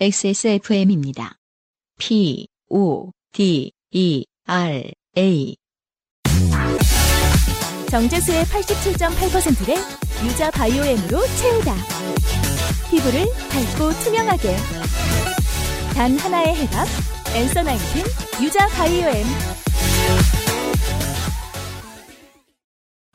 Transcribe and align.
XSFM입니다. 0.00 1.38
P, 1.98 2.46
O, 2.68 3.10
D, 3.32 3.72
E, 3.90 4.24
R, 4.46 4.92
A. 5.16 5.56
정제수의 7.90 8.44
87.8%를 8.44 9.74
유자 10.24 10.52
바이오엠으로 10.52 11.26
채우다. 11.26 11.74
피부를 12.88 13.26
밝고 13.50 13.90
투명하게. 14.04 14.56
단 15.94 16.16
하나의 16.16 16.54
해답. 16.54 16.86
엔서 17.34 17.64
나인틴 17.64 18.04
유자 18.40 18.68
바이오엠. 18.68 19.24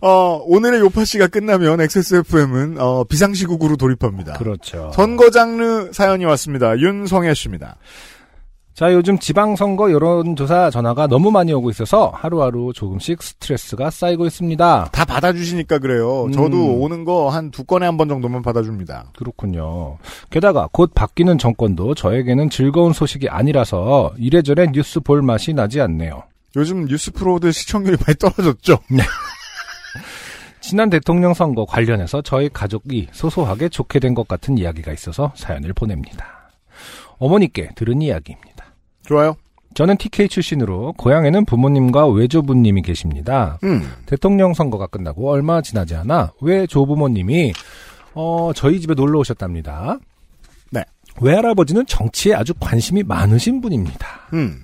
어, 0.06 0.42
오늘의 0.46 0.82
요파 0.82 1.06
씨가 1.06 1.28
끝나면 1.28 1.80
XSFM은 1.80 2.76
어, 2.78 3.06
비상시국으로 3.06 3.78
돌입합니다. 3.78 4.34
그렇죠. 4.34 4.92
선거 4.94 5.30
장르 5.30 5.92
사연이 5.94 6.26
왔습니다. 6.26 6.78
윤성애 6.78 7.34
씨입니다. 7.34 7.78
자, 8.74 8.92
요즘 8.92 9.18
지방선거 9.20 9.92
여론조사 9.92 10.72
전화가 10.72 11.08
너무 11.08 11.32
많이 11.32 11.54
오고 11.54 11.70
있어서 11.70 12.12
하루하루 12.16 12.74
조금씩 12.74 13.22
스트레스가 13.22 13.92
쌓이고 13.92 14.26
있습니다. 14.26 14.90
다 14.92 15.06
받아주시니까 15.06 15.78
그래요. 15.80 16.26
음. 16.26 16.32
저도 16.34 16.80
오는 16.82 17.06
거 17.06 17.30
한 17.30 17.52
두 17.52 17.64
건에 17.64 17.86
한 17.86 17.96
번 17.98 18.10
정도만 18.10 18.42
받아줍니다. 18.42 19.12
그렇군요. 19.16 20.00
게다가 20.32 20.68
곧 20.74 20.92
바뀌는 20.94 21.38
정권도 21.38 21.94
저에게는 21.96 22.50
즐거운 22.50 22.92
소식이 22.92 23.30
아니라서 23.30 24.12
이래저래 24.18 24.66
뉴스 24.72 25.00
볼 25.00 25.22
맛이 25.22 25.54
나지 25.54 25.80
않네요. 25.80 26.24
요즘 26.58 26.86
뉴스 26.86 27.12
프로들 27.12 27.54
시청률이 27.54 27.98
많이 28.06 28.18
떨어졌죠? 28.18 28.80
지난 30.62 30.90
대통령 30.90 31.34
선거 31.34 31.66
관련해서 31.66 32.22
저희 32.22 32.50
가족이 32.50 33.08
소소하게 33.12 33.70
좋게 33.70 34.00
된 34.00 34.14
것 34.14 34.28
같은 34.28 34.58
이야기가 34.58 34.94
있어서 34.94 35.32
사연을 35.36 35.74
보냅니다. 35.74 36.50
어머니께 37.20 37.70
들은 37.76 38.02
이야기입니다. 38.02 38.66
좋아요. 39.06 39.36
저는 39.74 39.98
TK 39.98 40.28
출신으로 40.30 40.94
고향에는 40.98 41.46
부모님과 41.46 42.08
외조부님이 42.08 42.84
계십니다. 42.84 43.58
음. 43.64 43.92
대통령 44.06 44.54
선거가 44.54 44.88
끝나고 44.88 45.32
얼마 45.32 45.62
지나지 45.62 45.96
않아 45.96 46.32
외조부모님이 46.42 47.54
어, 48.14 48.52
저희 48.56 48.80
집에 48.80 48.94
놀러 48.94 49.20
오셨답니다. 49.20 49.98
네. 50.70 50.84
외할아버지는 51.22 51.86
정치에 51.88 52.36
아주 52.36 52.54
관심이 52.60 53.02
많으신 53.04 53.62
분입니다. 53.62 54.08
음. 54.34 54.62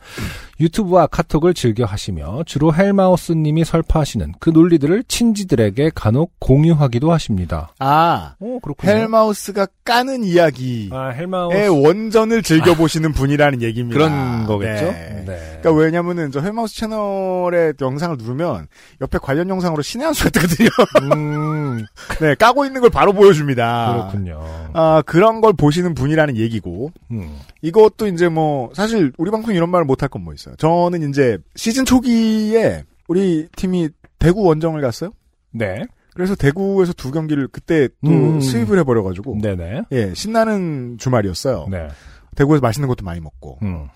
유튜브와 0.60 1.08
카톡을 1.08 1.54
즐겨 1.54 1.86
하시며 1.86 2.44
주로 2.46 2.74
헬마우스님이 2.74 3.64
설파하시는 3.66 4.34
그 4.40 4.50
논리들을 4.50 5.04
친지들에게 5.08 5.92
간혹 5.96 6.34
공유하기도 6.40 7.12
하십니다. 7.12 7.74
아, 7.80 8.36
오, 8.40 8.60
그렇군요. 8.60 8.92
헬마우스가 8.92 9.68
까는 9.84 10.24
이야기의 10.24 10.90
아, 10.92 11.08
헬마우스. 11.10 11.68
원전을 11.70 12.44
즐겨 12.44 12.76
보시는 12.76 13.14
분이라는 13.14 13.62
얘기입니다. 13.62 13.98
그런 13.98 14.46
거겠죠? 14.46 14.86
네. 14.86 15.24
네. 15.26 15.60
그러니까 15.62 15.72
왜냐면은 15.74 16.32
저 16.32 16.40
헬마우스 16.42 16.76
채널의 16.76 17.74
영상을 17.82 18.18
누르면 18.18 18.68
옆에 19.02 19.18
관련 19.18 19.50
영상으로 19.50 19.82
신의 19.82 20.06
한 20.06 20.14
수가 20.14 20.30
뜨거든요. 20.30 20.70
음, 21.14 21.86
네, 22.22 22.36
까고 22.36 22.66
있는 22.66 22.82
걸 22.82 22.90
바로 22.90 23.14
보여줍니다. 23.14 23.94
그렇군요. 24.12 24.42
아, 24.74 25.02
그런 25.06 25.42
걸 25.42 25.54
보시는 25.54 25.96
분이라는 25.96 26.38
얘기고, 26.38 26.92
음, 27.12 27.40
이것도 27.62 28.08
이제 28.08 28.28
뭐, 28.30 28.70
사실 28.74 29.12
우리 29.18 29.32
방송 29.32 29.56
이런 29.56 29.70
말을 29.70 29.86
못할 29.86 30.08
건 30.10 30.20
뭐 30.20 30.34
있어 30.34 30.49
요. 30.50 30.56
저는 30.58 31.10
이제 31.10 31.38
시즌 31.56 31.86
초기에 31.86 32.84
우리 33.08 33.48
팀이 33.56 33.90
대구 34.20 34.44
원정을 34.44 34.82
갔어요. 34.82 35.12
네. 35.52 35.84
그래서 36.14 36.36
대구에서 36.36 36.92
두 36.94 37.12
경기를 37.12 37.48
그때 37.48 37.88
또 38.04 38.10
음. 38.12 38.42
sweep을 38.42 38.78
해버려가지고, 38.80 39.38
네네. 39.42 39.84
예, 39.92 40.14
신나는 40.14 40.98
주말이었어요. 41.00 41.68
네. 41.72 41.88
대구에서 42.36 42.62
맛있는 42.62 42.88
것도 42.90 43.06
많이 43.06 43.20
먹고. 43.22 43.60
음. 43.62 43.88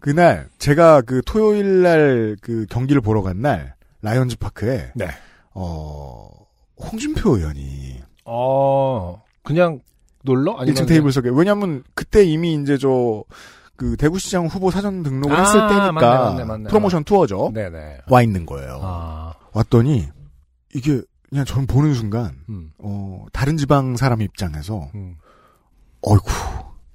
그날 0.00 0.48
제가 0.58 1.00
그 1.02 1.22
토요일 1.24 1.82
날 1.82 2.36
그 2.42 2.66
경기를 2.68 3.00
보러 3.00 3.22
간 3.22 3.40
날 3.40 3.74
라이언즈 4.02 4.36
파크에 4.38 4.92
네. 4.94 5.06
어 5.54 6.28
홍준표 6.78 7.38
의원이 7.38 8.00
어, 8.26 9.22
그냥 9.42 9.80
놀러? 10.22 10.56
아니면 10.58 10.74
1층 10.84 10.86
테이블석에 10.88 11.30
왜냐면 11.32 11.82
그때 11.94 12.22
이미 12.24 12.54
이제 12.54 12.76
저 12.76 13.24
그 13.76 13.96
대구시장 13.96 14.46
후보 14.46 14.70
사전 14.70 15.02
등록을 15.02 15.36
아, 15.36 15.40
했을 15.42 15.60
때니까 15.68 15.92
맞네, 15.92 16.18
맞네, 16.18 16.44
맞네. 16.44 16.68
프로모션 16.68 17.04
투어죠. 17.04 17.50
네네. 17.54 17.98
와 18.08 18.22
있는 18.22 18.46
거예요. 18.46 18.78
아, 18.82 19.34
왔더니 19.52 20.08
이게 20.74 21.00
그냥 21.28 21.44
전 21.44 21.66
보는 21.66 21.94
순간 21.94 22.36
음, 22.48 22.70
어 22.78 23.24
다른 23.32 23.56
지방 23.56 23.96
사람 23.96 24.22
입장에서 24.22 24.88
음. 24.94 25.16
어이구 26.02 26.24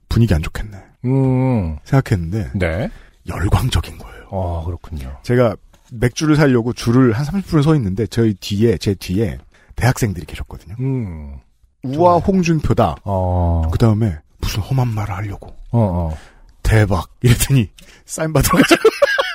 분위기 0.07 0.33
안 0.33 0.41
좋겠네 0.41 0.77
음, 1.05 1.77
생각했는데 1.83 2.51
네. 2.55 2.89
열광적인 3.27 3.97
거예요. 3.97 4.27
어, 4.29 4.63
그렇군요. 4.65 5.17
제가 5.23 5.55
맥주를 5.91 6.35
사려고 6.35 6.71
줄을 6.73 7.13
한 7.13 7.25
30분 7.25 7.63
서 7.63 7.75
있는데 7.75 8.07
저희 8.07 8.33
뒤에 8.35 8.77
제 8.77 8.93
뒤에 8.93 9.37
대학생들이 9.75 10.25
계셨거든요. 10.25 10.75
음, 10.79 11.37
우와 11.83 12.17
홍준표다. 12.17 12.97
어, 13.03 13.63
그 13.71 13.77
다음에 13.77 14.17
무슨 14.39 14.61
험한 14.61 14.87
말을 14.89 15.13
하려고 15.15 15.47
어, 15.71 15.79
어. 15.79 16.17
대박 16.69 17.09
이랬더니 17.23 17.67
사인 18.05 18.31
받으러 18.31 18.59
가자. 18.59 18.75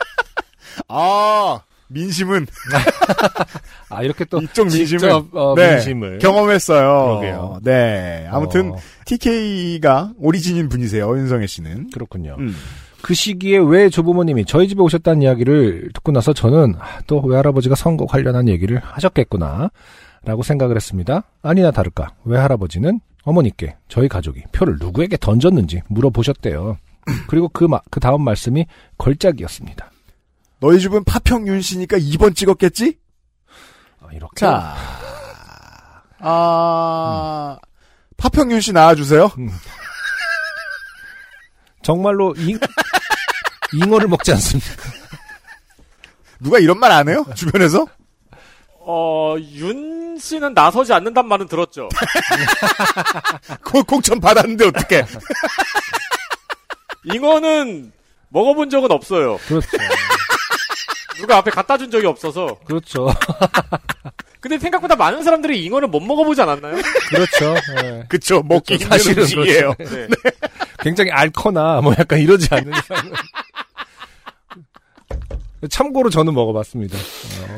아 0.89 1.61
민심은 1.89 2.47
아, 3.89 4.03
이렇게 4.03 4.25
또. 4.25 4.41
이쪽 4.41 4.65
민심은 4.67 4.87
직접, 4.87 5.27
어, 5.37 5.55
네, 5.57 5.73
민심을. 5.73 6.19
경험했어요. 6.21 7.19
그러게요. 7.21 7.59
네 7.63 8.29
아무튼 8.31 8.73
어, 8.73 8.77
TK가 9.05 10.13
오리진인 10.19 10.69
분이세요 10.69 11.17
윤성애 11.17 11.47
씨는. 11.49 11.91
그렇군요. 11.91 12.37
음. 12.39 12.55
그 13.03 13.15
시기에 13.15 13.59
왜 13.59 13.91
조부모님이 13.91 14.45
저희 14.47 14.69
집에 14.69 14.81
오셨다는 14.81 15.23
이야기를 15.23 15.91
듣고 15.93 16.13
나서 16.13 16.33
저는 16.33 16.77
아, 16.79 17.01
또 17.09 17.21
외할아버지가 17.21 17.75
선거 17.75 18.07
관련한 18.07 18.49
얘기를 18.49 18.81
하셨겠구나 18.83 19.71
라고 20.25 20.43
생각을 20.43 20.77
했습니다. 20.77 21.25
아니나 21.43 21.73
다를까 21.73 22.13
외할아버지는 22.25 23.01
어머니께 23.25 23.77
저희 23.89 24.09
가족이 24.09 24.45
표를 24.53 24.77
누구에게 24.79 25.17
던졌는지 25.19 25.83
물어보셨대요. 25.89 26.79
그리고 27.29 27.49
그, 27.49 27.65
마- 27.65 27.81
그 27.91 28.01
다음 28.01 28.23
말씀이 28.23 28.67
걸작이었습니다. 28.99 29.91
너희 30.61 30.81
집은 30.81 31.05
파평 31.05 31.47
윤 31.49 31.61
씨니까 31.61 31.99
2번 31.99 32.35
찍었겠지? 32.35 32.99
아, 34.01 34.07
이렇게. 34.13 34.35
자, 34.41 34.75
아 36.21 37.59
파평 38.17 38.51
윤 38.53 38.61
씨 38.61 38.73
나와주세요. 38.73 39.31
정말로 41.83 42.35
잉, 42.39 42.59
잉어를 43.75 44.09
먹지 44.09 44.33
않습니다. 44.33 44.71
누가 46.41 46.59
이런 46.59 46.79
말 46.79 46.91
안 46.93 47.09
해요? 47.09 47.25
주변에서? 47.35 47.87
어, 48.87 49.37
윤 49.39 50.19
씨는 50.19 50.55
나서지 50.55 50.93
않는단 50.93 51.27
말은 51.27 51.49
들었죠. 51.49 51.89
그 53.61 53.83
공천 53.83 54.21
받았는데 54.21 54.67
어떡해. 54.69 55.05
잉어는 57.13 57.93
먹어본 58.29 58.71
적은 58.71 58.91
없어요. 58.91 59.39
그렇죠. 59.47 59.69
누가 61.17 61.39
앞에 61.39 61.51
갖다 61.51 61.79
준 61.79 61.91
적이 61.91 62.07
없어서. 62.07 62.59
그렇죠. 62.65 63.09
근데 64.41 64.59
생각보다 64.59 64.95
많은 64.97 65.23
사람들이 65.23 65.65
잉어를 65.65 65.89
못 65.89 66.01
먹어보지 66.01 66.43
않았나요? 66.43 66.77
그렇죠. 67.09 67.55
예. 67.83 68.05
그쵸, 68.09 68.43
먹기 68.43 68.77
그렇죠. 68.77 68.85
힘든 68.85 68.99
사실은 68.99 69.23
음식이에요. 69.23 69.75
네. 69.79 70.09
굉장히 70.81 71.11
앓거나 71.13 71.81
뭐 71.81 71.95
약간 71.99 72.19
이러지 72.19 72.49
않는 72.51 72.73
이상은. 72.77 73.13
참고로 75.71 76.11
저는 76.11 76.35
먹어봤습니다. 76.35 76.99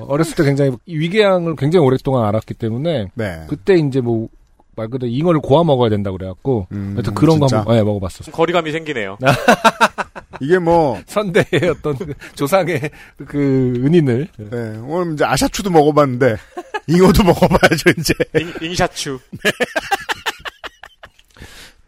어, 0.01 0.05
어렸을 0.09 0.37
때 0.37 0.45
굉장히 0.45 0.77
위궤양을 0.87 1.57
굉장히 1.57 1.85
오랫동안 1.85 2.25
앓았기 2.27 2.55
때문에 2.55 3.09
네. 3.15 3.45
그때 3.49 3.75
이제 3.75 4.01
뭐 4.01 4.29
말 4.77 4.89
그대로 4.89 5.11
잉어를 5.11 5.41
고아 5.41 5.65
먹어야 5.65 5.89
된다 5.91 6.11
그래갖고 6.13 6.67
음, 6.73 6.93
하여튼 6.95 7.15
그런 7.15 7.39
거 7.41 7.47
진짜? 7.47 7.59
한번 7.61 7.77
예, 7.79 7.83
먹어봤었어요. 7.83 8.33
거리감이 8.35 8.71
생기네요. 8.73 9.17
이게 10.41 10.59
뭐, 10.59 11.01
선대의 11.07 11.47
어떤 11.71 11.97
그 11.97 12.13
조상의 12.35 12.91
그 13.27 13.73
은인을 13.85 14.29
네, 14.37 14.57
오늘 14.85 15.15
이제 15.15 15.25
아샤추도 15.25 15.71
먹어봤는데, 15.71 16.37
잉어도 16.89 17.23
먹어봐야죠, 17.25 17.91
이제. 17.99 18.13
잉, 18.39 18.53
잉샤추. 18.69 19.19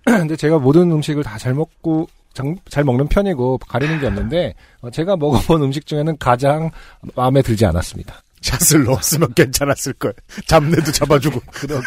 근데 0.04 0.36
제가 0.36 0.58
모든 0.58 0.90
음식을 0.90 1.22
다 1.22 1.36
잘 1.38 1.54
먹고 1.54 2.08
장- 2.32 2.56
잘 2.70 2.84
먹는 2.84 3.08
편이고 3.08 3.58
가리는 3.58 4.00
게 4.00 4.06
없는데 4.06 4.54
어, 4.80 4.90
제가 4.90 5.16
먹어본 5.16 5.62
음식 5.62 5.86
중에는 5.86 6.16
가장 6.18 6.70
마음에 7.14 7.42
들지 7.42 7.66
않았습니다. 7.66 8.22
샷을 8.40 8.84
넣었으면 8.84 9.34
괜찮았을 9.34 9.92
걸. 9.94 10.14
잡내도 10.46 10.90
잡아주고. 10.92 11.40
그러게. 11.52 11.84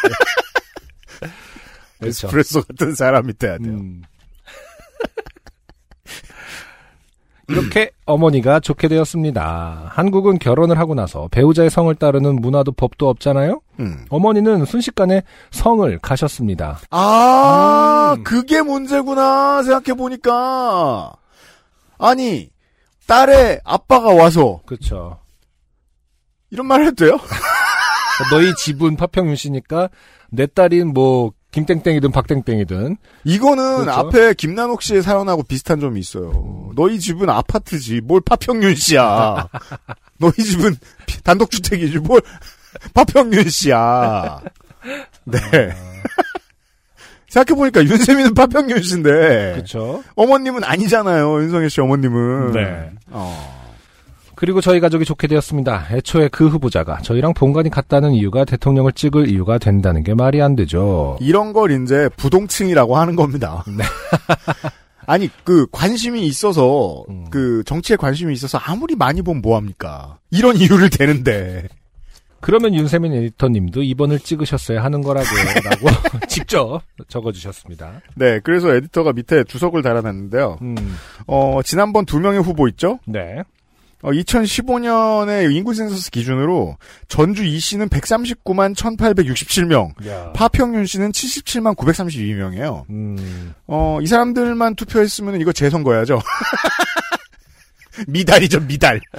그렇죠. 2.02 2.26
에스프레소 2.26 2.62
같은 2.62 2.94
사람이 2.94 3.34
돼야 3.34 3.58
돼요. 3.58 3.72
음. 3.74 4.02
이렇게 7.48 7.90
어머니가 8.06 8.60
좋게 8.60 8.88
되었습니다. 8.88 9.90
한국은 9.90 10.38
결혼을 10.38 10.78
하고 10.78 10.94
나서 10.94 11.28
배우자의 11.30 11.70
성을 11.70 11.94
따르는 11.94 12.36
문화도 12.36 12.72
법도 12.72 13.08
없잖아요? 13.08 13.60
음. 13.80 14.04
어머니는 14.08 14.64
순식간에 14.64 15.22
성을 15.50 15.98
가셨습니다. 15.98 16.78
아, 16.90 18.14
음. 18.16 18.24
그게 18.24 18.62
문제구나, 18.62 19.62
생각해 19.64 19.96
보니까. 19.96 21.12
아니, 21.98 22.50
딸의 23.06 23.60
아빠가 23.64 24.14
와서, 24.14 24.60
그렇죠. 24.64 25.18
이런 26.50 26.66
말 26.66 26.84
해도 26.84 27.06
돼요? 27.06 27.18
너희 28.30 28.54
집은 28.54 28.96
파평윤 28.96 29.36
씨니까 29.36 29.88
내 30.30 30.46
딸인 30.46 30.92
뭐 30.92 31.32
김땡땡이든 31.52 32.10
박땡땡이든 32.12 32.96
이거는 33.24 33.80
그렇죠. 33.82 33.90
앞에 34.00 34.34
김난옥 34.34 34.82
씨의 34.82 35.02
사연하고 35.02 35.42
비슷한 35.44 35.78
점이 35.80 36.00
있어요. 36.00 36.70
너희 36.74 36.98
집은 36.98 37.28
아파트지, 37.30 38.00
뭘 38.00 38.20
파평윤 38.22 38.74
씨야. 38.74 39.48
너희 40.18 40.32
집은 40.32 40.76
피- 41.06 41.22
단독주택이지, 41.22 41.98
뭘 41.98 42.20
파평윤 42.94 43.48
씨야. 43.50 44.40
네. 45.24 45.38
생각해보니까 47.28 47.84
윤세민은 47.84 48.34
파평윤 48.34 48.82
씨인데, 48.82 49.52
그렇죠. 49.54 50.02
어머님은 50.16 50.64
아니잖아요, 50.64 51.40
윤성혜 51.42 51.68
씨 51.68 51.80
어머님은. 51.80 52.52
네. 52.52 52.90
어. 53.10 53.62
그리고 54.42 54.60
저희 54.60 54.80
가족이 54.80 55.04
좋게 55.04 55.28
되었습니다. 55.28 55.86
애초에 55.92 56.26
그 56.26 56.48
후보자가 56.48 56.98
저희랑 57.02 57.32
본관이 57.32 57.70
같다는 57.70 58.10
이유가 58.10 58.44
대통령을 58.44 58.90
찍을 58.90 59.28
이유가 59.28 59.56
된다는 59.56 60.02
게 60.02 60.14
말이 60.14 60.42
안 60.42 60.56
되죠. 60.56 61.16
이런 61.20 61.52
걸 61.52 61.70
이제 61.70 62.08
부동층이라고 62.16 62.96
하는 62.96 63.14
겁니다. 63.14 63.62
네. 63.68 63.84
아니 65.06 65.30
그 65.44 65.68
관심이 65.70 66.26
있어서 66.26 67.04
음. 67.08 67.26
그 67.30 67.62
정치에 67.66 67.94
관심이 67.94 68.32
있어서 68.32 68.58
아무리 68.58 68.96
많이 68.96 69.22
보면 69.22 69.42
뭐 69.42 69.56
합니까? 69.56 70.18
이런 70.32 70.56
이유를 70.56 70.90
대는데 70.90 71.68
그러면 72.40 72.74
윤세민 72.74 73.12
에디터님도 73.12 73.84
이번을 73.84 74.18
찍으셨어야 74.18 74.82
하는 74.82 75.02
거라고요. 75.02 75.40
라고 75.70 75.86
직접 76.26 76.82
적어주셨습니다. 77.06 78.00
네 78.16 78.40
그래서 78.42 78.74
에디터가 78.74 79.12
밑에 79.12 79.44
주석을 79.44 79.82
달아놨는데요. 79.82 80.58
음, 80.62 80.96
어 81.28 81.60
지난번 81.62 82.06
두 82.06 82.18
명의 82.18 82.42
후보 82.42 82.66
있죠? 82.66 82.98
네. 83.06 83.44
어, 84.02 84.10
2015년의 84.10 85.54
인구 85.54 85.72
센서스 85.74 86.10
기준으로 86.10 86.76
전주 87.06 87.44
이 87.44 87.58
씨는 87.60 87.88
139만 87.88 88.74
1,867명, 88.74 90.06
야. 90.08 90.32
파평윤 90.32 90.86
씨는 90.86 91.12
77만 91.12 91.76
932명이에요. 91.76 92.84
음, 92.90 93.54
어, 93.68 93.98
이 94.02 94.06
사람들만 94.06 94.74
투표했으면 94.74 95.40
이거 95.40 95.52
재선거야죠. 95.52 96.20
미달이죠, 98.08 98.60
미달. 98.66 99.00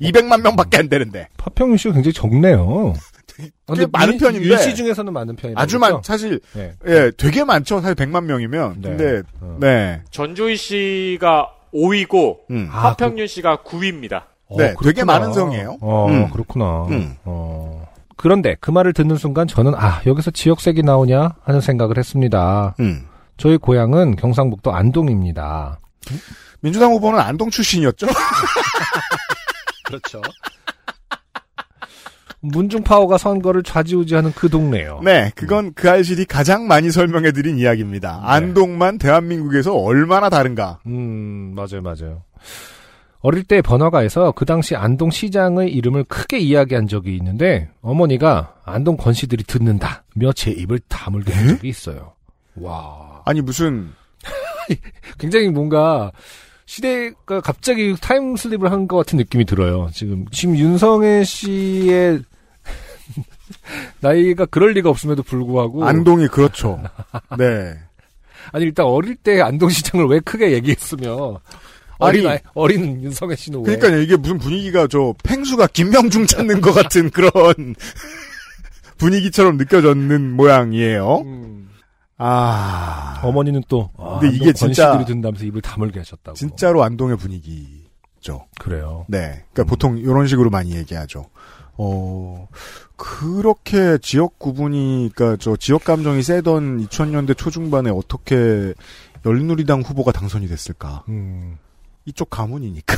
200만 0.00 0.42
명밖에 0.42 0.78
안 0.78 0.88
되는데. 0.88 1.28
파평윤 1.36 1.76
씨가 1.76 1.94
굉장히 1.94 2.12
적네요. 2.12 2.92
꽤 3.76 3.86
많은 3.92 4.18
편인데. 4.18 4.48
윤씨 4.48 4.74
중에서는 4.74 5.12
많은 5.12 5.36
편이라고 5.36 5.60
아주 5.62 5.78
그러죠? 5.78 5.94
많, 5.94 6.02
사실, 6.02 6.40
네. 6.54 6.72
예, 6.86 7.12
되게 7.16 7.44
많죠. 7.44 7.80
사실 7.80 7.94
100만 7.94 8.24
명이면. 8.24 8.80
네. 8.80 8.88
근데, 8.88 9.22
어. 9.40 9.58
네. 9.60 10.02
전주희 10.10 10.56
씨가 10.56 11.55
5위고 11.76 12.38
음. 12.50 12.68
아, 12.72 12.88
하평윤 12.90 13.26
씨가 13.26 13.58
9위입니다. 13.58 14.24
어, 14.48 14.56
네, 14.56 14.68
되게 14.68 14.74
그렇구나. 15.02 15.04
많은 15.18 15.32
성이에요. 15.32 15.78
어, 15.80 16.08
음. 16.08 16.30
그렇구나. 16.30 16.86
음. 16.90 17.16
어. 17.24 17.86
그런데 18.16 18.56
그 18.60 18.70
말을 18.70 18.92
듣는 18.92 19.16
순간 19.16 19.46
저는 19.46 19.74
아, 19.74 20.00
여기서 20.06 20.30
지역색이 20.30 20.82
나오냐 20.82 21.34
하는 21.42 21.60
생각을 21.60 21.98
했습니다. 21.98 22.74
음. 22.80 23.06
저희 23.36 23.58
고향은 23.58 24.16
경상북도 24.16 24.72
안동입니다. 24.72 25.80
민주당 26.60 26.92
후보는 26.92 27.20
안동 27.20 27.50
출신이었죠? 27.50 28.06
그렇죠. 29.84 30.22
문중 32.52 32.82
파워가 32.82 33.18
선거를 33.18 33.62
좌지우지하는 33.62 34.32
그 34.34 34.48
동네요. 34.48 35.00
네, 35.04 35.30
그건 35.34 35.72
그 35.74 35.90
알실이 35.90 36.24
가장 36.26 36.66
많이 36.66 36.90
설명해드린 36.90 37.58
이야기입니다. 37.58 38.20
네. 38.22 38.26
안동만 38.28 38.98
대한민국에서 38.98 39.74
얼마나 39.74 40.28
다른가. 40.30 40.78
음, 40.86 41.52
맞아요, 41.54 41.82
맞아요. 41.82 42.22
어릴 43.20 43.42
때 43.44 43.60
번화가에서 43.62 44.32
그 44.32 44.44
당시 44.44 44.76
안동 44.76 45.10
시장의 45.10 45.72
이름을 45.72 46.04
크게 46.04 46.38
이야기한 46.38 46.86
적이 46.86 47.16
있는데 47.16 47.70
어머니가 47.82 48.54
안동 48.64 48.96
권씨들이 48.96 49.44
듣는다며 49.44 50.32
제 50.34 50.50
입을 50.52 50.78
다물게 50.88 51.32
한 51.32 51.48
적이 51.48 51.68
있어요. 51.68 52.12
와, 52.56 53.22
아니, 53.24 53.40
무슨, 53.40 53.90
굉장히 55.18 55.48
뭔가 55.48 56.12
시대가 56.66 57.40
갑자기 57.40 57.94
타임슬립을 58.00 58.70
한 58.70 58.86
것 58.86 58.96
같은 58.98 59.16
느낌이 59.18 59.44
들어요. 59.44 59.88
지금 59.92 60.24
지금 60.30 60.56
윤성애 60.56 61.22
씨의 61.24 62.20
나이가 64.00 64.46
그럴 64.46 64.72
리가 64.72 64.90
없음에도 64.90 65.22
불구하고 65.22 65.84
안동이 65.86 66.28
그렇죠. 66.28 66.80
네. 67.38 67.74
아니 68.52 68.64
일단 68.64 68.86
어릴 68.86 69.16
때 69.16 69.40
안동시장을 69.40 70.06
왜 70.06 70.20
크게 70.20 70.52
얘기했으며 70.52 71.40
어린 71.98 72.26
아니, 72.26 72.38
어린 72.54 73.02
윤성애 73.02 73.34
씨는 73.36 73.64
왜 73.66 73.76
그러니까 73.76 74.00
이게 74.02 74.16
무슨 74.16 74.38
분위기가 74.38 74.86
저 74.86 75.14
팽수가 75.24 75.68
김명중 75.68 76.26
찾는 76.26 76.60
것 76.60 76.72
같은 76.72 77.10
그런 77.10 77.30
분위기처럼 78.98 79.56
느껴졌는 79.56 80.32
모양이에요. 80.36 81.18
음, 81.24 81.68
아, 82.18 83.20
어머니는 83.22 83.62
또 83.68 83.90
아, 83.98 84.18
근데 84.20 84.34
이게 84.34 84.52
진짜- 84.52 85.02
든다면서 85.04 85.44
입을 85.44 85.60
다물게 85.62 86.00
하셨다고 86.00 86.34
진짜로 86.34 86.82
안동의 86.82 87.16
분위기죠. 87.18 88.46
그래요. 88.58 89.04
네. 89.08 89.44
그러니까 89.52 89.62
음. 89.62 89.66
보통 89.66 89.98
이런 89.98 90.26
식으로 90.26 90.50
많이 90.50 90.74
얘기하죠. 90.76 91.26
어, 91.78 92.48
그렇게 92.96 93.98
지역 93.98 94.38
구분이, 94.38 95.10
그니까 95.14 95.36
저 95.38 95.56
지역 95.56 95.84
감정이 95.84 96.22
세던 96.22 96.86
2000년대 96.86 97.36
초중반에 97.36 97.90
어떻게 97.90 98.72
열누리당 99.24 99.82
후보가 99.82 100.12
당선이 100.12 100.48
됐을까? 100.48 101.04
음, 101.08 101.58
이쪽 102.04 102.30
가문이니까. 102.30 102.96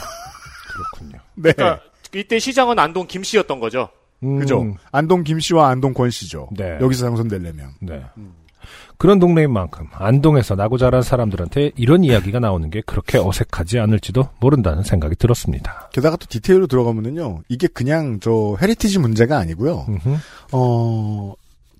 그렇군요. 0.72 1.18
네. 1.34 1.52
그러니까 1.52 1.82
이때 2.14 2.38
시장은 2.38 2.78
안동 2.78 3.06
김 3.06 3.22
씨였던 3.22 3.60
거죠. 3.60 3.88
음, 4.22 4.38
그죠? 4.38 4.76
안동 4.92 5.22
김 5.24 5.40
씨와 5.40 5.68
안동 5.68 5.94
권 5.94 6.10
씨죠. 6.10 6.48
네. 6.56 6.78
여기서 6.80 7.06
당선되려면. 7.06 7.74
네. 7.80 8.04
그런 8.96 9.18
동네인 9.18 9.52
만큼 9.52 9.86
안동에서 9.92 10.54
나고 10.54 10.76
자란 10.78 11.02
사람들한테 11.02 11.72
이런 11.76 12.02
이야기가 12.02 12.40
나오는 12.40 12.68
게 12.70 12.82
그렇게 12.84 13.18
어색하지 13.18 13.78
않을지도 13.78 14.28
모른다는 14.40 14.82
생각이 14.82 15.14
들었습니다. 15.16 15.88
게다가 15.92 16.16
또 16.16 16.26
디테일로 16.28 16.66
들어가면은요, 16.66 17.42
이게 17.48 17.68
그냥 17.68 18.18
저 18.20 18.56
heritage 18.60 18.98
문제가 18.98 19.38
아니고요, 19.38 19.86
음흠, 19.88 20.16
어, 20.52 21.34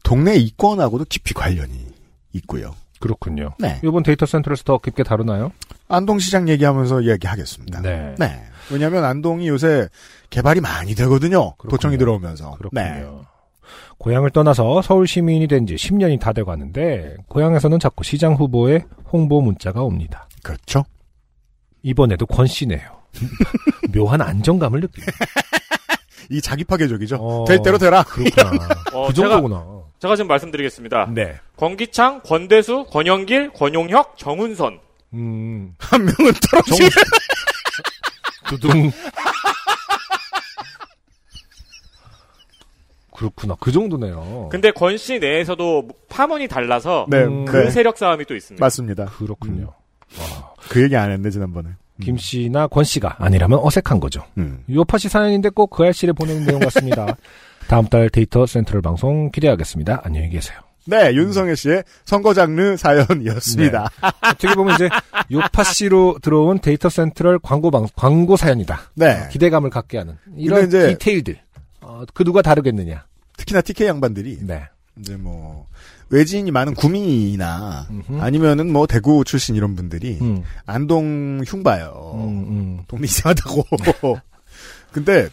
동네 0.04 0.36
이권하고도 0.36 1.06
깊이 1.08 1.34
관련이 1.34 1.86
있고요. 2.34 2.74
그렇군요. 3.00 3.54
네. 3.58 3.80
이번 3.84 4.02
데이터 4.02 4.26
센트럴에서 4.26 4.64
더 4.64 4.78
깊게 4.78 5.02
다루나요? 5.02 5.52
안동시장 5.88 6.48
얘기하면서 6.48 7.02
이야기하겠습니다. 7.02 7.80
네. 7.82 8.14
네. 8.18 8.42
왜냐하면 8.70 9.04
안동이 9.04 9.48
요새 9.48 9.88
개발이 10.30 10.60
많이 10.60 10.94
되거든요. 10.94 11.54
그렇군요. 11.56 11.70
도청이 11.70 11.98
들어오면서. 11.98 12.56
그렇군요. 12.58 12.82
네. 12.82 13.06
고향을 13.98 14.30
떠나서 14.30 14.82
서울 14.82 15.06
시민이 15.06 15.46
된 15.48 15.66
지 15.66 15.74
10년이 15.74 16.20
다 16.20 16.32
돼가는데 16.32 17.16
고향에서는 17.28 17.78
자꾸 17.78 18.04
시장 18.04 18.34
후보의 18.34 18.84
홍보 19.12 19.40
문자가 19.40 19.82
옵니다. 19.82 20.28
그렇죠. 20.42 20.84
이번에도 21.82 22.26
권 22.26 22.46
씨네요. 22.46 22.80
묘한 23.94 24.20
안정감을 24.22 24.80
느낍니다. 24.80 25.12
이 26.30 26.40
자기 26.40 26.62
파괴적이죠. 26.64 27.16
어. 27.16 27.44
될 27.46 27.60
대로 27.62 27.78
되라. 27.78 28.02
그렇구나. 28.02 28.50
어, 28.92 29.06
그 29.08 29.14
제가, 29.14 29.28
정도구나. 29.30 29.66
제가 29.98 30.14
지금 30.16 30.28
말씀드리겠습니다. 30.28 31.10
네. 31.14 31.36
권기창, 31.56 32.20
권대수, 32.22 32.86
권영길, 32.90 33.52
권용혁, 33.52 34.16
정운선. 34.18 34.78
음. 35.14 35.74
한 35.78 36.00
명은 36.04 36.32
떨어지. 36.50 36.88
두둥. 38.48 38.90
그렇구나. 43.18 43.56
그 43.58 43.72
정도네요. 43.72 44.48
근데 44.50 44.70
권씨 44.70 45.18
내에서도 45.18 45.88
파문이 46.08 46.46
달라서 46.48 47.06
네, 47.10 47.24
음, 47.24 47.44
그 47.44 47.56
네. 47.56 47.70
세력 47.70 47.98
싸움이 47.98 48.24
또 48.26 48.36
있습니다. 48.36 48.64
맞습니다. 48.64 49.06
그렇군요. 49.06 49.72
그 50.70 50.82
얘기 50.82 50.96
안 50.96 51.10
했네 51.10 51.30
지난번에. 51.30 51.70
김 52.00 52.16
씨나 52.16 52.68
권 52.68 52.84
씨가 52.84 53.16
아니라면 53.18 53.58
어색한 53.60 53.98
거죠. 53.98 54.22
음. 54.38 54.62
요팟시 54.72 55.08
사연인데 55.08 55.48
꼭 55.50 55.70
그알싫에 55.70 56.12
보내는 56.12 56.44
내용 56.46 56.60
같습니다. 56.60 57.16
다음 57.66 57.86
달 57.88 58.08
데이터 58.08 58.46
센트럴 58.46 58.80
방송 58.82 59.30
기대하겠습니다. 59.32 60.02
안녕히 60.04 60.28
계세요. 60.30 60.58
네, 60.86 61.12
윤성혜 61.12 61.54
씨의 61.56 61.82
선거 62.04 62.32
장르 62.32 62.76
사연이었습니다. 62.76 63.90
어떻게 64.22 64.54
보면 64.54 64.76
이제 64.76 64.88
요팟시로 65.30 66.18
들어온 66.22 66.60
데이터 66.60 66.88
센트럴 66.88 67.40
광고 67.40 67.70
방 67.70 67.86
광고 67.96 68.36
사연이다. 68.36 68.80
네. 68.94 69.28
기대감을 69.32 69.68
갖게 69.70 69.98
하는 69.98 70.16
이런 70.36 70.68
디테일들. 70.70 71.38
어, 71.80 72.04
그 72.14 72.22
누가 72.24 72.42
다르겠느냐. 72.42 73.04
특히나 73.48 73.62
TK 73.62 73.86
양반들이 73.88 74.38
네. 74.42 74.64
이제 75.00 75.16
뭐 75.16 75.66
외지인이 76.10 76.50
많은 76.50 76.74
구미나 76.74 77.86
음흠. 77.90 78.20
아니면은 78.20 78.72
뭐 78.72 78.86
대구 78.86 79.24
출신 79.24 79.54
이런 79.56 79.74
분들이 79.74 80.18
음, 80.20 80.42
안동 80.66 81.42
흉봐요. 81.46 82.12
음, 82.14 82.28
음. 82.48 82.80
동네 82.88 83.06
이상하다고. 83.06 83.64
근데 84.92 85.28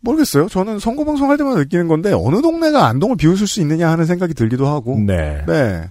모르겠어요. 0.00 0.48
저는 0.48 0.78
선거 0.78 1.04
방송할 1.04 1.36
때마다 1.36 1.58
느끼는 1.58 1.88
건데 1.88 2.12
어느 2.12 2.40
동네가 2.40 2.86
안동을 2.86 3.16
비웃을 3.16 3.46
수 3.46 3.60
있느냐 3.60 3.90
하는 3.90 4.06
생각이 4.06 4.34
들기도 4.34 4.66
하고. 4.66 4.98
네. 4.98 5.44
네. 5.46 5.90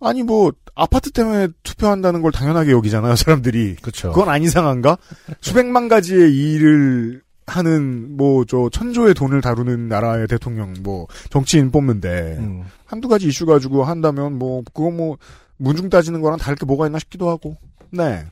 아니 0.00 0.22
뭐 0.22 0.52
아파트 0.74 1.10
때문에 1.10 1.48
투표한다는 1.62 2.20
걸 2.20 2.32
당연하게 2.32 2.72
여기잖아요, 2.72 3.16
사람들이. 3.16 3.76
그렇죠. 3.76 4.12
그건 4.12 4.28
안 4.28 4.42
이상한가? 4.42 4.98
수백만 5.40 5.88
가지의 5.88 6.34
일을 6.34 7.22
하는 7.46 8.16
뭐 8.16 8.44
저 8.46 8.68
천조의 8.70 9.14
돈을 9.14 9.40
다루는 9.40 9.88
나라의 9.88 10.26
대통령 10.28 10.74
뭐 10.82 11.06
정치인 11.30 11.70
뽑는데 11.70 12.36
음. 12.38 12.64
한두 12.86 13.08
가지 13.08 13.26
이슈 13.28 13.46
가지고 13.46 13.84
한다면 13.84 14.38
뭐 14.38 14.62
그거 14.72 14.90
뭐 14.90 15.16
문중 15.56 15.88
따지는 15.88 16.20
거랑 16.20 16.38
다를 16.38 16.56
게 16.56 16.66
뭐가 16.66 16.86
있나 16.86 16.98
싶기도 16.98 17.28
하고. 17.28 17.56
네. 17.90 18.24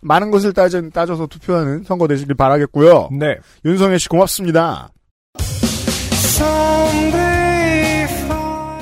많은 0.00 0.30
것을 0.30 0.52
따져, 0.52 0.88
따져서 0.90 1.26
투표하는 1.26 1.82
선거 1.84 2.06
되시길 2.06 2.34
바라겠고요. 2.34 3.08
네. 3.18 3.38
윤성혜 3.64 3.98
씨 3.98 4.08
고맙습니다. 4.08 4.90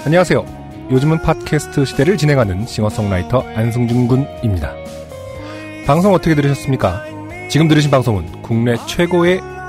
안녕하세요. 0.04 0.44
요즘은 0.90 1.22
팟캐스트 1.22 1.84
시대를 1.86 2.18
진행하는 2.18 2.66
싱어송라이터 2.66 3.40
안승준 3.54 4.06
군입니다. 4.06 4.74
방송 5.86 6.12
어떻게 6.12 6.34
들으셨습니까? 6.34 7.04
지금 7.48 7.68
들으신 7.68 7.90
방송은 7.90 8.42
국내 8.42 8.76
최고의 8.86 9.40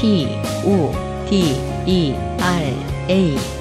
P, 0.00 0.26
O, 0.64 0.94
D, 1.28 1.54
E, 1.86 2.14
R, 2.40 2.72
A. 3.10 3.59